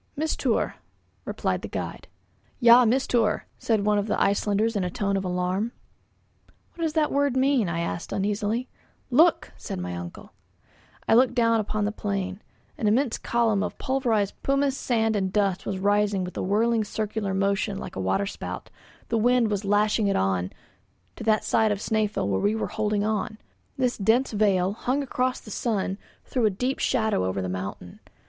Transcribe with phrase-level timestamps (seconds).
[0.15, 0.77] "Mistour,"
[1.25, 2.07] replied the guide.
[2.59, 5.73] "Ja Mistour," said one of the Icelanders in a tone of alarm.
[6.73, 8.67] "What does that word mean?" I asked uneasily.
[9.11, 10.33] "Look!" said my uncle.
[11.07, 12.41] I looked down upon the plain.
[12.79, 17.35] An immense column of pulverized pumice, sand and dust was rising with a whirling circular
[17.35, 18.71] motion like a waterspout;
[19.09, 20.51] the wind was lashing it on
[21.15, 23.37] to that side of Snæfell where we were holding on;
[23.77, 27.99] this dense veil, hung across the sun, threw a deep shadow over the mountain.